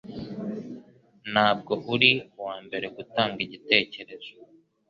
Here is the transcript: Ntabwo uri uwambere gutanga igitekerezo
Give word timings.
Ntabwo 1.31 1.73
uri 1.93 2.11
uwambere 2.37 2.85
gutanga 2.95 3.37
igitekerezo 3.47 4.31